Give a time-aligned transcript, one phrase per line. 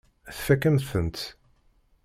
[0.37, 1.19] Tfakk-am-tent.